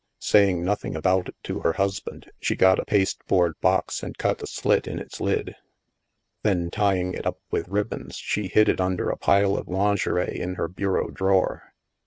Saying 0.17 0.65
nothing 0.65 0.95
about 0.95 1.29
it 1.29 1.35
to 1.43 1.59
her 1.59 1.73
husband, 1.73 2.31
she 2.39 2.55
got 2.55 2.79
a 2.79 2.85
pasteboard 2.85 3.53
box 3.61 4.01
and 4.01 4.17
cut 4.17 4.41
a 4.41 4.47
slit 4.47 4.87
in 4.87 4.97
its 4.97 5.21
lid. 5.21 5.53
Then, 6.41 6.71
ty 6.71 6.95
ing 6.97 7.13
it 7.13 7.27
up 7.27 7.37
with 7.51 7.67
ribbons, 7.69 8.15
she 8.15 8.47
hid 8.47 8.67
it 8.67 8.81
under 8.81 9.11
a 9.11 9.15
pile 9.15 9.55
of 9.55 9.67
lin 9.67 9.95
gerie 9.97 10.39
in 10.39 10.55
her 10.55 10.67
bureau 10.67 11.09
drawer. 11.11 11.75